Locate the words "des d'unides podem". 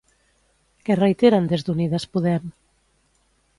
1.53-2.51